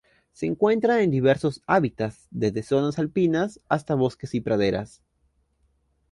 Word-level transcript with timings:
Se 0.31 0.47
encuentran 0.47 1.01
en 1.01 1.11
diversos 1.11 1.61
hábitats, 1.67 2.25
desde 2.31 2.63
zonas 2.63 2.97
alpinas 2.97 3.59
hasta 3.69 3.93
bosques 3.93 4.33
y 4.33 4.41
praderas. 4.41 5.03